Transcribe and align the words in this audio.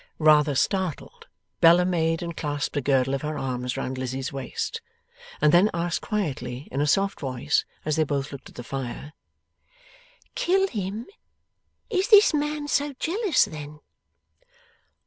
Rather 0.17 0.55
startled, 0.55 1.27
Bella 1.59 1.85
made 1.85 2.23
and 2.23 2.35
clasped 2.35 2.75
a 2.75 2.81
girdle 2.81 3.13
of 3.13 3.21
her 3.21 3.37
arms 3.37 3.77
round 3.77 3.99
Lizzie's 3.99 4.33
waist, 4.33 4.81
and 5.39 5.51
then 5.53 5.69
asked 5.75 6.01
quietly, 6.01 6.67
in 6.71 6.81
a 6.81 6.87
soft 6.87 7.19
voice, 7.19 7.65
as 7.85 7.97
they 7.97 8.03
both 8.03 8.31
looked 8.31 8.49
at 8.49 8.55
the 8.55 8.63
fire: 8.63 9.13
'Kill 10.33 10.67
him! 10.69 11.05
Is 11.91 12.07
this 12.07 12.33
man 12.33 12.67
so 12.67 12.93
jealous, 12.93 13.45
then? 13.45 13.79